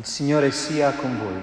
[0.00, 1.40] Il Signore sia con voi.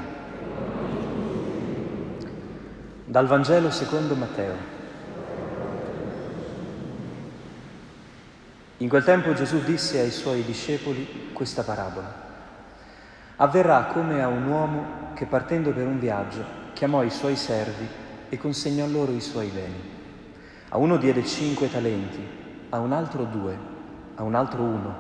[3.06, 4.56] Dal Vangelo secondo Matteo.
[8.78, 12.12] In quel tempo Gesù disse ai suoi discepoli questa parabola.
[13.36, 17.88] Avverrà come a un uomo che partendo per un viaggio chiamò i suoi servi
[18.28, 19.82] e consegnò loro i suoi beni.
[20.70, 22.28] A uno diede cinque talenti,
[22.70, 23.56] a un altro due,
[24.16, 24.96] a un altro uno,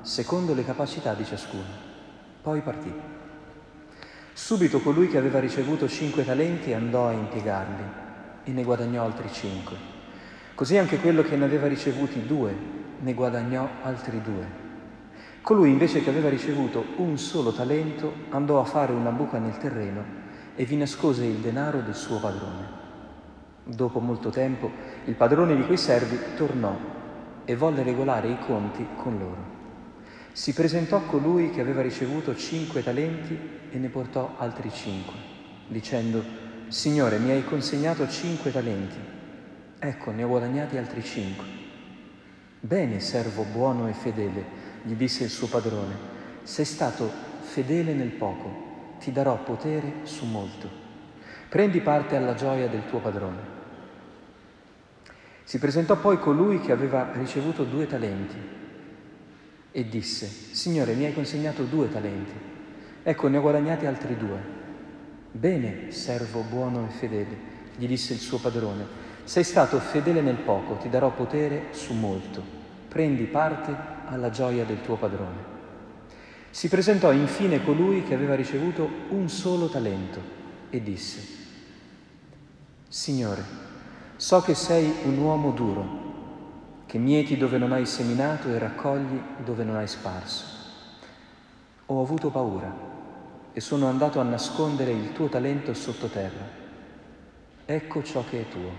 [0.00, 1.83] secondo le capacità di ciascuno.
[2.44, 2.92] Poi partì.
[4.34, 7.84] Subito colui che aveva ricevuto cinque talenti andò a impiegarli
[8.44, 9.76] e ne guadagnò altri cinque.
[10.54, 12.54] Così anche quello che ne aveva ricevuti due
[13.00, 14.46] ne guadagnò altri due.
[15.40, 20.04] Colui invece che aveva ricevuto un solo talento andò a fare una buca nel terreno
[20.54, 22.68] e vi nascose il denaro del suo padrone.
[23.64, 24.70] Dopo molto tempo
[25.06, 26.76] il padrone di quei servi tornò
[27.46, 29.53] e volle regolare i conti con loro.
[30.34, 33.38] Si presentò colui che aveva ricevuto cinque talenti
[33.70, 35.14] e ne portò altri cinque,
[35.68, 36.24] dicendo,
[36.66, 38.98] Signore, mi hai consegnato cinque talenti,
[39.78, 41.46] ecco, ne ho guadagnati altri cinque.
[42.58, 44.44] Bene, servo buono e fedele,
[44.82, 45.94] gli disse il suo padrone,
[46.42, 50.68] sei stato fedele nel poco, ti darò potere su molto.
[51.48, 53.52] Prendi parte alla gioia del tuo padrone.
[55.44, 58.62] Si presentò poi colui che aveva ricevuto due talenti
[59.76, 62.32] e disse, Signore, mi hai consegnato due talenti,
[63.02, 64.38] ecco ne ho guadagnati altri due.
[65.32, 67.36] Bene, servo buono e fedele,
[67.76, 68.86] gli disse il suo padrone,
[69.24, 72.40] sei stato fedele nel poco, ti darò potere su molto,
[72.86, 73.74] prendi parte
[74.06, 75.52] alla gioia del tuo padrone.
[76.50, 80.20] Si presentò infine colui che aveva ricevuto un solo talento
[80.70, 81.20] e disse,
[82.86, 83.42] Signore,
[84.14, 86.13] so che sei un uomo duro
[86.94, 90.44] che mieti dove non hai seminato e raccogli dove non hai sparso.
[91.86, 92.72] Ho avuto paura
[93.52, 96.46] e sono andato a nascondere il tuo talento sottoterra.
[97.66, 98.70] Ecco ciò che è tuo.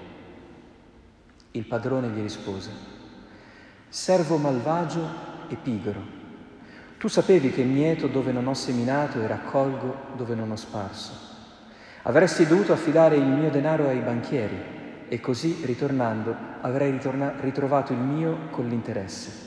[1.52, 2.70] Il padrone gli rispose,
[3.90, 5.06] servo malvagio
[5.50, 6.02] e pigro.
[6.98, 11.12] Tu sapevi che mieto dove non ho seminato e raccolgo dove non ho sparso.
[12.04, 18.00] Avresti dovuto affidare il mio denaro ai banchieri e così, ritornando, avrei ritorna- ritrovato il
[18.00, 19.44] mio con l'interesse.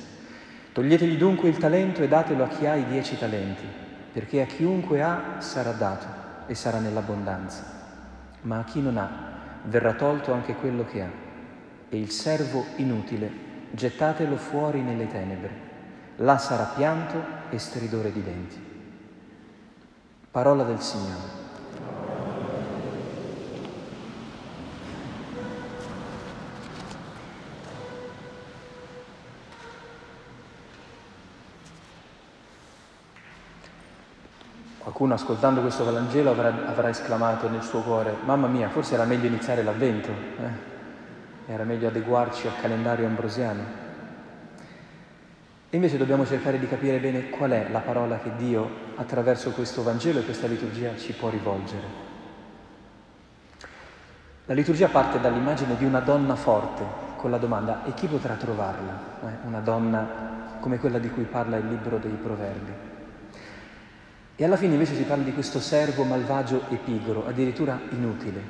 [0.73, 3.65] Toglietegli dunque il talento e datelo a chi ha i dieci talenti,
[4.13, 6.07] perché a chiunque ha sarà dato
[6.47, 7.65] e sarà nell'abbondanza,
[8.43, 9.11] ma a chi non ha
[9.65, 11.11] verrà tolto anche quello che ha.
[11.89, 13.31] E il servo inutile
[13.71, 15.51] gettatelo fuori nelle tenebre,
[16.17, 18.67] là sarà pianto e stridore di denti.
[20.31, 21.38] Parola del Signore.
[34.99, 39.29] Qualcuno ascoltando questo Vangelo avrà, avrà, esclamato nel suo cuore, mamma mia, forse era meglio
[39.29, 41.53] iniziare l'avvento, eh?
[41.53, 43.63] era meglio adeguarci al calendario ambrosiano.
[45.71, 49.85] E invece dobbiamo cercare di capire bene qual è la parola che Dio attraverso questo
[49.85, 51.87] Vangelo e questa liturgia ci può rivolgere.
[54.47, 56.83] La liturgia parte dall'immagine di una donna forte
[57.15, 59.01] con la domanda e chi potrà trovarla?
[59.23, 59.47] Eh?
[59.47, 62.97] Una donna come quella di cui parla il libro dei proverbi.
[64.41, 68.41] E alla fine invece si parla di questo servo malvagio e pigro, addirittura inutile.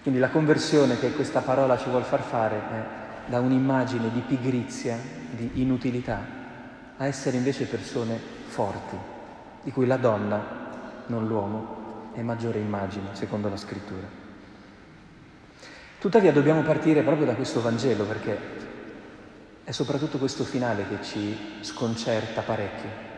[0.00, 2.84] Quindi la conversione che questa parola ci vuole far fare è
[3.26, 4.96] da un'immagine di pigrizia,
[5.30, 6.24] di inutilità,
[6.96, 8.16] a essere invece persone
[8.46, 8.96] forti,
[9.64, 10.40] di cui la donna,
[11.06, 14.06] non l'uomo, è maggiore immagine, secondo la scrittura.
[15.98, 18.38] Tuttavia dobbiamo partire proprio da questo Vangelo perché
[19.64, 23.13] è soprattutto questo finale che ci sconcerta parecchio.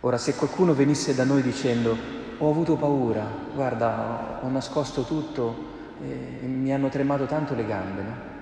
[0.00, 1.96] Ora, se qualcuno venisse da noi dicendo
[2.38, 8.34] ho avuto paura, guarda, ho nascosto tutto e mi hanno tremato tanto le gambe, no?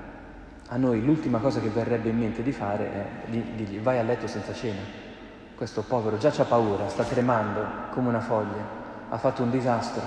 [0.68, 4.02] a noi l'ultima cosa che verrebbe in mente di fare è di dirgli vai a
[4.02, 4.80] letto senza cena.
[5.54, 8.66] Questo povero già c'ha paura, sta tremando come una foglia,
[9.08, 10.02] ha fatto un disastro.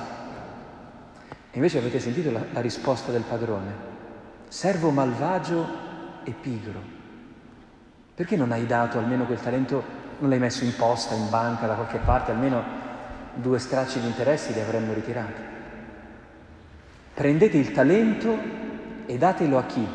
[1.53, 3.71] Invece avete sentito la, la risposta del padrone,
[4.49, 5.65] servo malvagio
[6.23, 6.95] e pigro.
[8.13, 11.75] Perché non hai dato almeno quel talento non l'hai messo in posta, in banca, da
[11.75, 12.63] qualche parte, almeno
[13.35, 15.41] due stracci di interessi li avremmo ritirati.
[17.13, 18.37] Prendete il talento
[19.05, 19.87] e datelo a chi?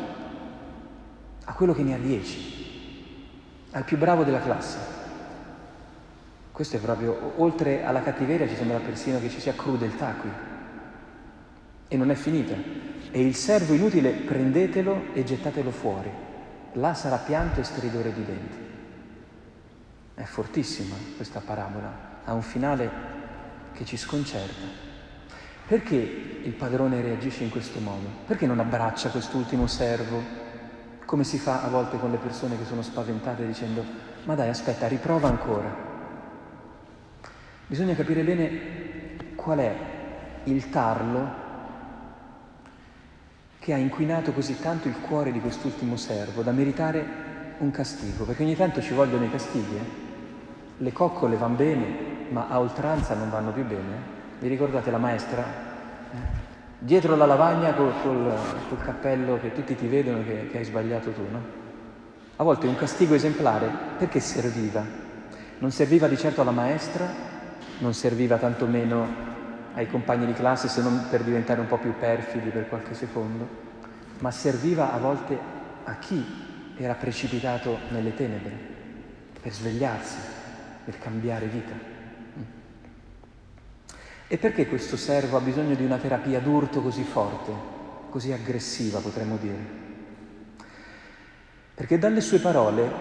[1.45, 3.27] A quello che ne ha dieci,
[3.71, 4.77] al più bravo della classe.
[6.51, 10.29] Questo è proprio, oltre alla cattiveria ci sembra persino che ci sia crudeltà qui.
[11.87, 12.53] E non è finita.
[13.11, 16.11] E il servo inutile prendetelo e gettatelo fuori.
[16.73, 18.72] Là sarà pianto e stridore di denti.
[20.15, 22.89] È fortissima questa parabola, ha un finale
[23.73, 24.91] che ci sconcerta.
[25.65, 28.07] Perché il padrone reagisce in questo modo?
[28.27, 30.21] Perché non abbraccia quest'ultimo servo,
[31.05, 33.83] come si fa a volte con le persone che sono spaventate dicendo
[34.25, 35.75] ma dai aspetta, riprova ancora.
[37.65, 39.75] Bisogna capire bene qual è
[40.43, 41.41] il tarlo
[43.57, 47.21] che ha inquinato così tanto il cuore di quest'ultimo servo da meritare
[47.59, 49.75] un castigo, perché ogni tanto ci vogliono i castighi.
[49.75, 50.02] Eh?
[50.83, 51.85] Le coccole vanno bene,
[52.27, 54.11] ma a oltranza non vanno più bene.
[54.39, 55.41] Vi ricordate la maestra?
[55.41, 56.17] Eh?
[56.77, 58.33] Dietro la lavagna col, col,
[58.67, 61.41] col, cappello che tutti ti vedono che, che hai sbagliato tu, no?
[62.35, 64.83] A volte un castigo esemplare perché serviva?
[65.59, 67.07] Non serviva di certo alla maestra,
[67.77, 69.07] non serviva tantomeno
[69.75, 73.47] ai compagni di classe se non per diventare un po' più perfidi per qualche secondo,
[74.19, 75.39] ma serviva a volte
[75.85, 78.51] a chi era precipitato nelle tenebre
[79.41, 80.41] per svegliarsi,
[80.83, 81.73] per cambiare vita.
[84.27, 87.51] E perché questo servo ha bisogno di una terapia d'urto così forte,
[88.09, 89.81] così aggressiva potremmo dire?
[91.75, 92.91] Perché dalle sue parole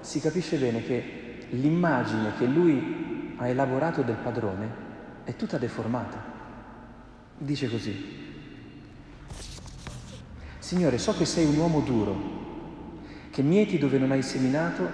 [0.00, 4.68] si capisce bene che l'immagine che lui ha elaborato del padrone
[5.24, 6.30] è tutta deformata.
[7.38, 8.20] Dice così,
[10.58, 12.16] Signore, so che sei un uomo duro,
[13.30, 14.88] che mieti dove non hai seminato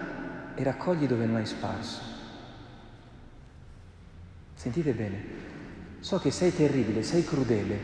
[0.55, 2.08] e raccogli dove non hai sparso.
[4.59, 5.23] Sentite bene,
[6.01, 7.79] So che sei terribile, sei crudele.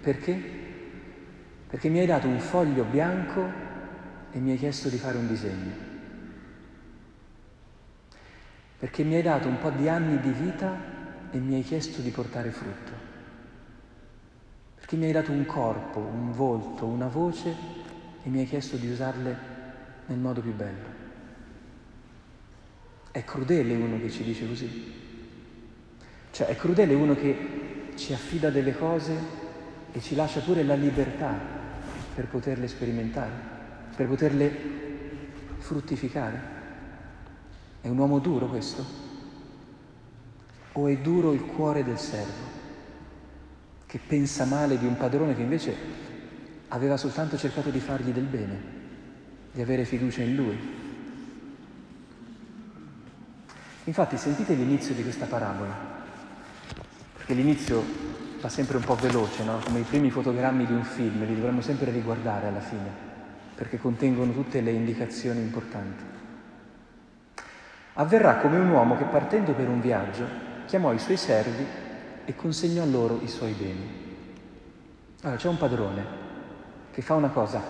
[0.00, 0.34] Perché?
[1.68, 3.48] Perché mi hai dato un foglio bianco
[4.32, 5.70] e mi hai chiesto di fare un disegno.
[8.80, 10.76] Perché mi hai dato un po' di anni di vita
[11.30, 12.92] e mi hai chiesto di portare frutto.
[14.74, 17.54] Perché mi hai dato un corpo, un volto, una voce
[18.24, 19.38] e mi hai chiesto di usarle
[20.06, 20.96] nel modo più bello.
[23.12, 25.06] È crudele uno che ci dice così.
[26.30, 29.46] Cioè è crudele uno che ci affida delle cose
[29.92, 31.34] e ci lascia pure la libertà
[32.14, 33.32] per poterle sperimentare,
[33.96, 34.56] per poterle
[35.58, 36.56] fruttificare.
[37.80, 38.84] È un uomo duro questo?
[40.72, 42.56] O è duro il cuore del servo,
[43.86, 45.74] che pensa male di un padrone che invece
[46.68, 48.62] aveva soltanto cercato di fargli del bene,
[49.52, 50.58] di avere fiducia in lui?
[53.84, 55.97] Infatti sentite l'inizio di questa parabola
[57.28, 57.84] che l'inizio
[58.40, 59.58] va sempre un po' veloce, no?
[59.62, 62.90] come i primi fotogrammi di un film, li dovremmo sempre riguardare alla fine,
[63.54, 66.04] perché contengono tutte le indicazioni importanti.
[67.92, 70.24] Avverrà come un uomo che partendo per un viaggio
[70.64, 71.66] chiamò i suoi servi
[72.24, 74.06] e consegnò loro i suoi beni.
[75.20, 76.06] Allora c'è un padrone
[76.90, 77.60] che fa una cosa,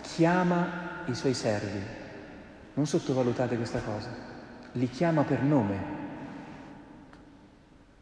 [0.00, 1.82] chiama i suoi servi,
[2.72, 4.08] non sottovalutate questa cosa,
[4.72, 5.95] li chiama per nome,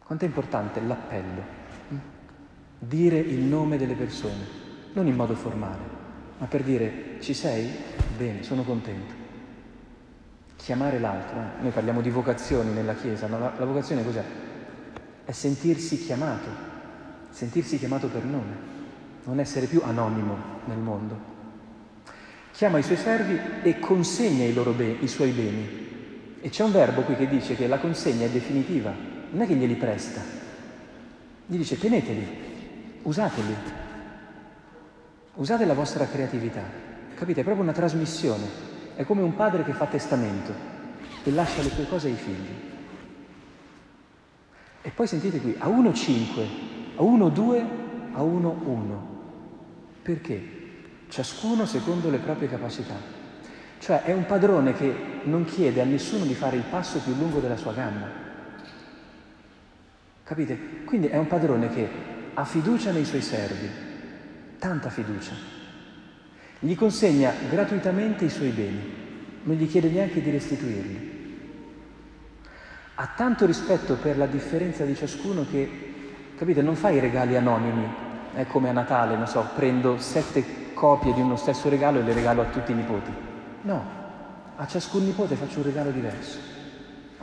[0.05, 1.43] quanto è importante l'appello?
[1.93, 1.97] Mm?
[2.79, 4.63] Dire il nome delle persone,
[4.93, 5.83] non in modo formale,
[6.39, 7.71] ma per dire ci sei?
[8.17, 9.23] Bene, sono contento.
[10.57, 11.63] Chiamare l'altro, eh?
[11.63, 14.25] noi parliamo di vocazioni nella Chiesa, ma la, la vocazione cos'è?
[15.25, 16.49] È sentirsi chiamato,
[17.31, 18.57] sentirsi chiamato per nome,
[19.25, 20.37] non essere più anonimo
[20.67, 21.33] nel mondo.
[22.53, 26.39] Chiama i suoi servi e consegna i, be- i suoi beni.
[26.41, 28.93] E c'è un verbo qui che dice che la consegna è definitiva,
[29.35, 30.21] non è che glieli presta,
[31.47, 32.27] gli dice teneteli,
[33.03, 33.55] usateli,
[35.35, 36.63] usate la vostra creatività,
[37.17, 37.41] capite?
[37.41, 38.45] È proprio una trasmissione,
[38.95, 40.53] è come un padre che fa testamento
[41.25, 42.73] e lascia le sue cose ai figli.
[44.83, 46.47] E poi sentite qui, a 1,5,
[46.97, 47.65] a 1,2,
[48.13, 48.97] a 1,1.
[50.01, 50.49] Perché?
[51.09, 52.95] Ciascuno secondo le proprie capacità.
[53.81, 57.41] Cioè è un padrone che non chiede a nessuno di fare il passo più lungo
[57.41, 58.24] della sua gamba.
[60.25, 60.59] Capite?
[60.87, 61.87] Quindi è un padrone che
[62.33, 63.69] ha fiducia nei suoi servi,
[64.59, 65.35] tanta fiducia.
[66.59, 68.95] Gli consegna gratuitamente i suoi beni,
[69.43, 71.13] non gli chiede neanche di restituirli.
[72.95, 75.69] Ha tanto rispetto per la differenza di ciascuno che,
[76.39, 77.87] capite, non fa i regali anonimi,
[78.33, 82.15] è come a Natale, non so, prendo sette copie di uno stesso regalo e le
[82.15, 83.11] regalo a tutti i nipoti.
[83.63, 83.85] No,
[84.57, 86.39] a ciascun nipote faccio un regalo diverso.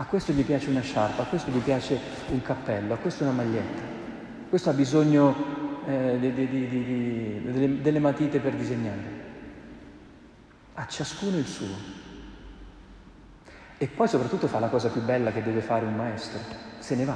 [0.01, 3.33] A questo gli piace una sciarpa, a questo gli piace un cappello, a questo una
[3.33, 3.83] maglietta.
[4.49, 5.35] Questo ha bisogno
[5.85, 9.19] eh, di, di, di, delle, delle matite per disegnare.
[10.73, 11.75] A ciascuno il suo.
[13.77, 16.39] E poi soprattutto fa la cosa più bella che deve fare un maestro,
[16.79, 17.15] se ne va.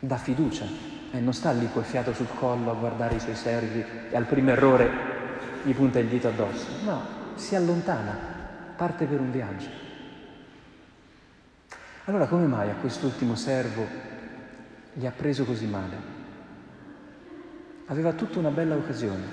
[0.00, 0.66] Dà fiducia
[1.12, 4.24] e non sta lì col fiato sul collo a guardare i suoi servi e al
[4.24, 4.90] primo errore
[5.62, 6.66] gli punta il dito addosso.
[6.84, 7.02] No,
[7.36, 8.18] si allontana,
[8.74, 9.86] parte per un viaggio.
[12.08, 13.84] Allora come mai a quest'ultimo servo
[14.94, 15.96] gli ha preso così male?
[17.88, 19.24] Aveva tutta una bella occasione,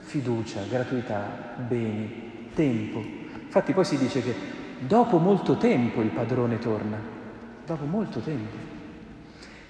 [0.00, 2.98] fiducia, gratuità, beni, tempo.
[2.98, 4.34] Infatti poi si dice che
[4.80, 6.98] dopo molto tempo il padrone torna,
[7.64, 8.56] dopo molto tempo.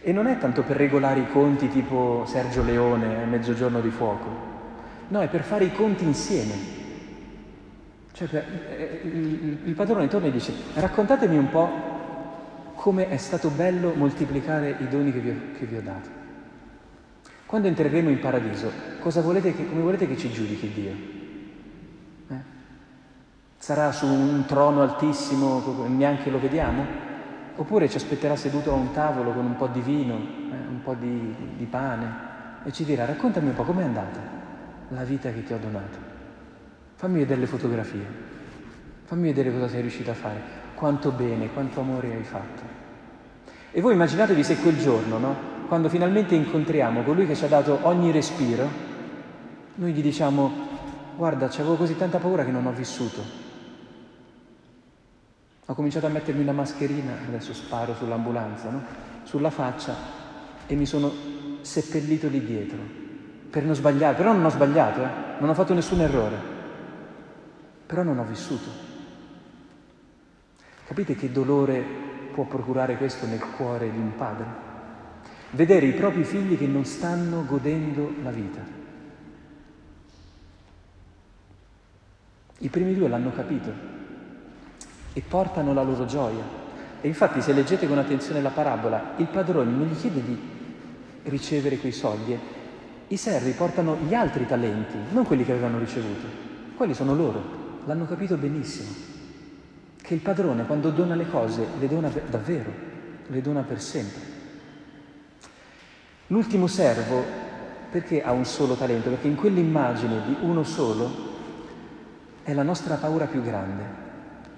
[0.00, 4.28] E non è tanto per regolare i conti tipo Sergio Leone Mezzogiorno di Fuoco,
[5.09, 6.54] no, è per fare i conti insieme.
[8.11, 11.93] Cioè, per, eh, il, il padrone torna e dice, raccontatemi un po'
[12.84, 16.10] come è stato bello moltiplicare i doni che vi ho, che vi ho dato.
[17.46, 18.70] Quando entreremo in paradiso,
[19.22, 20.92] volete che, come volete che ci giudichi Dio?
[22.28, 22.42] Eh?
[23.56, 26.84] Sarà su un trono altissimo, neanche lo vediamo?
[27.56, 30.92] Oppure ci aspetterà seduto a un tavolo con un po' di vino, eh, un po'
[30.92, 32.12] di, di pane
[32.64, 34.20] e ci dirà raccontami un po' com'è andata
[34.88, 35.96] la vita che ti ho donato.
[36.96, 38.06] Fammi vedere le fotografie,
[39.04, 42.62] fammi vedere cosa sei riuscito a fare, quanto bene, quanto amore hai fatto.
[43.71, 45.37] E voi immaginatevi se quel giorno, no?
[45.66, 48.69] quando finalmente incontriamo colui che ci ha dato ogni respiro,
[49.76, 50.52] noi gli diciamo
[51.16, 53.23] guarda, avevo così tanta paura che non ho vissuto,
[55.66, 58.83] ho cominciato a mettermi una mascherina, adesso sparo sull'ambulanza, no?
[59.23, 59.95] sulla faccia
[60.66, 61.11] e mi sono
[61.62, 63.02] seppellito lì dietro
[63.54, 65.09] per non sbagliare, però non ho sbagliato, eh?
[65.38, 66.37] non ho fatto nessun errore,
[67.87, 68.93] però non ho vissuto.
[70.86, 71.82] Capite che dolore
[72.32, 74.62] può procurare questo nel cuore di un padre?
[75.50, 78.60] Vedere i propri figli che non stanno godendo la vita.
[82.58, 83.72] I primi due l'hanno capito,
[85.12, 86.62] e portano la loro gioia.
[87.00, 90.38] E infatti se leggete con attenzione la parabola, il padrone non gli chiede di
[91.24, 92.38] ricevere quei soldi,
[93.08, 96.26] i servi portano gli altri talenti, non quelli che avevano ricevuto.
[96.76, 97.42] Quelli sono loro,
[97.84, 98.90] l'hanno capito benissimo,
[100.04, 102.70] che il padrone quando dona le cose le dona davvero,
[103.26, 104.20] le dona per sempre.
[106.26, 107.25] L'ultimo servo,
[107.90, 109.08] perché ha un solo talento?
[109.08, 111.11] Perché in quell'immagine di uno solo
[112.42, 114.02] è la nostra paura più grande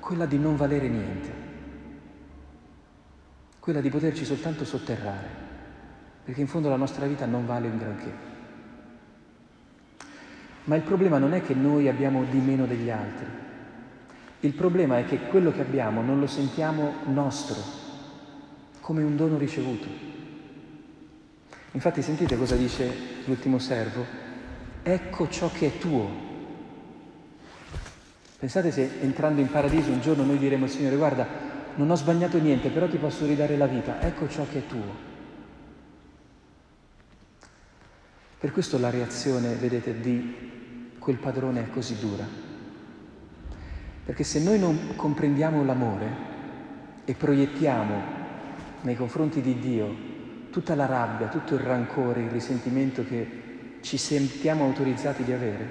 [0.00, 1.31] quella di non valere niente,
[3.61, 5.29] quella di poterci soltanto sotterrare,
[6.25, 8.12] perché in fondo la nostra vita non vale un granché.
[10.65, 13.45] Ma il problema non è che noi abbiamo di meno degli altri,
[14.40, 17.57] il problema è che quello che abbiamo non lo sentiamo nostro,
[18.81, 19.87] come un dono ricevuto.
[21.73, 22.90] Infatti sentite cosa dice
[23.25, 24.05] l'ultimo servo?
[24.83, 26.26] Ecco ciò che è tuo,
[28.38, 31.26] Pensate se entrando in paradiso un giorno noi diremo al Signore, guarda,
[31.76, 35.05] non ho sbagliato niente, però ti posso ridare la vita, ecco ciò che è tuo.
[38.38, 42.46] Per questo la reazione, vedete, di quel padrone è così dura.
[44.07, 46.07] Perché se noi non comprendiamo l'amore
[47.05, 47.95] e proiettiamo
[48.83, 49.95] nei confronti di Dio
[50.51, 55.69] tutta la rabbia, tutto il rancore, il risentimento che ci sentiamo autorizzati di avere,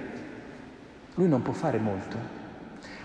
[1.15, 2.44] Lui non può fare molto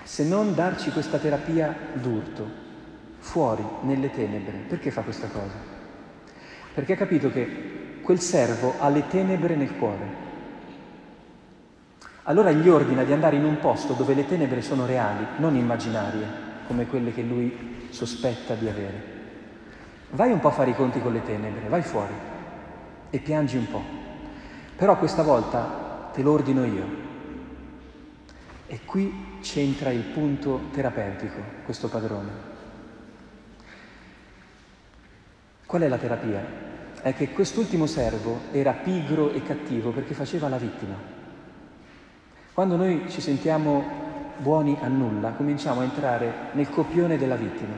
[0.03, 2.45] se non darci questa terapia d'urto,
[3.19, 4.65] fuori, nelle tenebre.
[4.67, 5.55] Perché fa questa cosa?
[6.75, 10.29] Perché ha capito che quel servo ha le tenebre nel cuore.
[12.25, 16.27] Allora gli ordina di andare in un posto dove le tenebre sono reali, non immaginarie,
[16.67, 19.19] come quelle che lui sospetta di avere.
[20.11, 22.13] Vai un po' a fare i conti con le tenebre, vai fuori
[23.11, 23.83] e piangi un po'.
[24.77, 27.09] Però questa volta te lo ordino io,
[28.67, 32.31] e qui c'entra il punto terapeutico, questo padrone.
[35.67, 36.45] Qual è la terapia?
[37.01, 41.19] È che quest'ultimo servo era pigro e cattivo perché faceva la vittima.
[42.53, 43.85] Quando noi ci sentiamo
[44.39, 47.75] buoni a nulla, cominciamo a entrare nel copione della vittima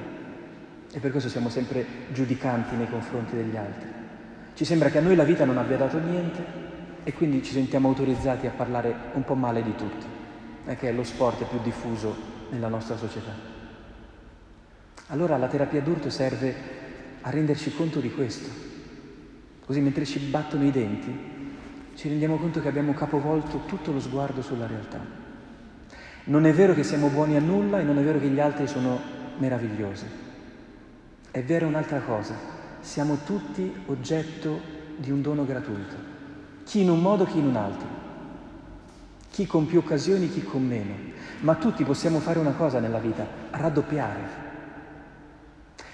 [0.93, 3.89] e per questo siamo sempre giudicanti nei confronti degli altri.
[4.55, 6.45] Ci sembra che a noi la vita non abbia dato niente
[7.05, 10.21] e quindi ci sentiamo autorizzati a parlare un po' male di tutti
[10.65, 12.15] è che lo sport più diffuso
[12.51, 13.33] nella nostra società.
[15.09, 16.55] Allora la terapia d'urto serve
[17.21, 18.49] a renderci conto di questo.
[19.65, 21.31] Così mentre ci battono i denti,
[21.95, 25.01] ci rendiamo conto che abbiamo capovolto tutto lo sguardo sulla realtà.
[26.25, 28.67] Non è vero che siamo buoni a nulla e non è vero che gli altri
[28.67, 29.01] sono
[29.39, 30.07] meravigliosi.
[31.31, 32.35] È vera un'altra cosa,
[32.81, 34.61] siamo tutti oggetto
[34.97, 35.97] di un dono gratuito,
[36.65, 38.01] chi in un modo, chi in un altro
[39.33, 40.95] chi con più occasioni, chi con meno.
[41.41, 44.21] Ma tutti possiamo fare una cosa nella vita, raddoppiare.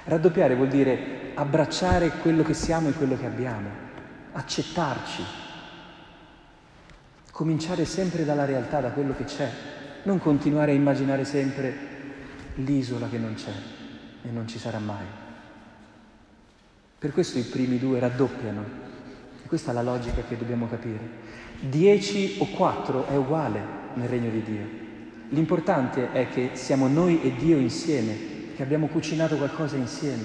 [0.04, 3.68] Raddoppiare vuol dire abbracciare quello che siamo e quello che abbiamo,
[4.32, 5.22] accettarci,
[7.38, 9.48] cominciare sempre dalla realtà, da quello che c'è,
[10.02, 11.72] non continuare a immaginare sempre
[12.56, 13.52] l'isola che non c'è
[14.22, 15.04] e non ci sarà mai.
[16.98, 18.64] Per questo i primi due raddoppiano.
[19.44, 20.98] E questa è la logica che dobbiamo capire.
[21.60, 23.62] Dieci o quattro è uguale
[23.94, 24.66] nel regno di Dio.
[25.28, 28.16] L'importante è che siamo noi e Dio insieme,
[28.56, 30.24] che abbiamo cucinato qualcosa insieme.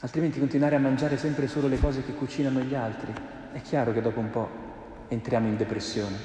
[0.00, 3.12] Altrimenti continuare a mangiare sempre solo le cose che cucinano gli altri,
[3.52, 4.59] è chiaro che dopo un po'
[5.10, 6.16] entriamo in depressione.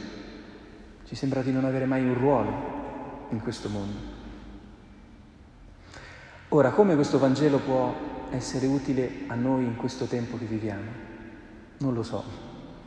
[1.06, 4.14] Ci sembra di non avere mai un ruolo in questo mondo.
[6.50, 7.94] Ora, come questo Vangelo può
[8.30, 11.04] essere utile a noi in questo tempo che viviamo?
[11.80, 12.24] Non lo so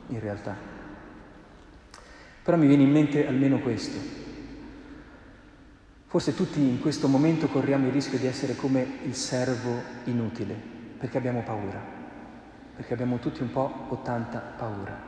[0.08, 0.56] in realtà.
[2.42, 3.98] Però mi viene in mente almeno questo.
[6.06, 10.54] Forse tutti in questo momento corriamo il rischio di essere come il servo inutile,
[10.96, 11.78] perché abbiamo paura,
[12.74, 15.07] perché abbiamo tutti un po' o tanta paura.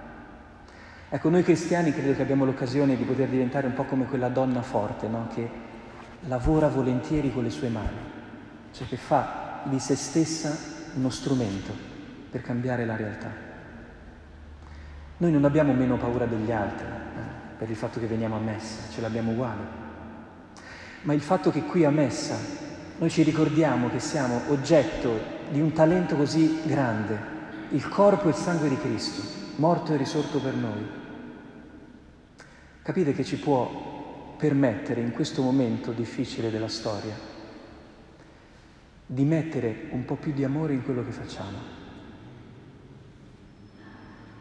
[1.13, 4.63] Ecco, noi cristiani credo che abbiamo l'occasione di poter diventare un po' come quella donna
[4.63, 5.27] forte, no?
[5.35, 5.51] che
[6.29, 7.97] lavora volentieri con le sue mani,
[8.73, 10.57] cioè che fa di se stessa
[10.95, 11.73] uno strumento
[12.31, 13.29] per cambiare la realtà.
[15.17, 18.89] Noi non abbiamo meno paura degli altri eh, per il fatto che veniamo a messa,
[18.93, 19.79] ce l'abbiamo uguale.
[21.03, 22.37] Ma il fatto che qui a messa
[22.99, 27.19] noi ci ricordiamo che siamo oggetto di un talento così grande,
[27.71, 30.89] il corpo e il sangue di Cristo, morto e risorto per noi.
[32.83, 37.15] Capite che ci può permettere in questo momento difficile della storia
[39.05, 41.79] di mettere un po' più di amore in quello che facciamo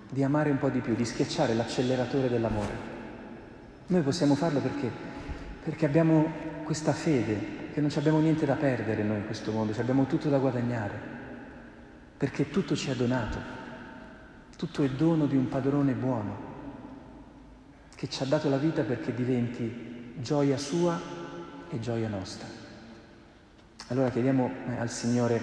[0.09, 2.97] di amare un po' di più, di schiacciare l'acceleratore dell'amore.
[3.87, 4.89] Noi possiamo farlo perché?
[5.63, 6.31] Perché abbiamo
[6.63, 10.39] questa fede, che non abbiamo niente da perdere noi in questo mondo, abbiamo tutto da
[10.39, 10.99] guadagnare,
[12.17, 13.58] perché tutto ci è donato,
[14.59, 16.35] tutto è dono di un padrone buono,
[17.95, 20.99] che ci ha dato la vita perché diventi gioia sua
[21.69, 22.45] e gioia nostra.
[23.87, 25.41] Allora chiediamo eh, al Signore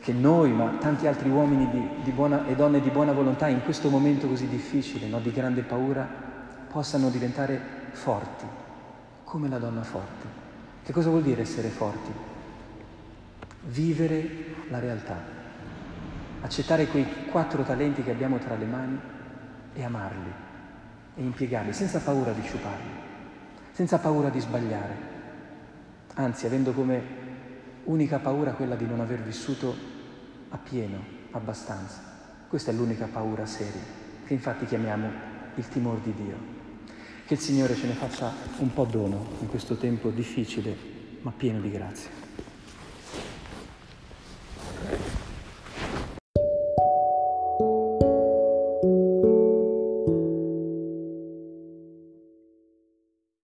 [0.00, 3.62] che noi, ma tanti altri uomini di, di buona, e donne di buona volontà in
[3.62, 6.06] questo momento così difficile, no, di grande paura,
[6.70, 7.58] possano diventare
[7.92, 8.44] forti,
[9.24, 10.26] come la donna forte.
[10.84, 12.12] Che cosa vuol dire essere forti?
[13.68, 15.18] Vivere la realtà,
[16.40, 18.98] accettare quei quattro talenti che abbiamo tra le mani
[19.72, 20.32] e amarli
[21.14, 22.90] e impiegarli senza paura di sciuparli,
[23.72, 24.96] senza paura di sbagliare,
[26.14, 27.02] anzi avendo come
[27.84, 29.74] unica paura quella di non aver vissuto
[30.50, 32.00] appieno, abbastanza.
[32.48, 33.82] Questa è l'unica paura seria,
[34.24, 35.10] che infatti chiamiamo
[35.54, 36.56] il timore di Dio.
[37.26, 40.74] Che il Signore ce ne faccia un po' dono in questo tempo difficile,
[41.20, 42.27] ma pieno di grazia.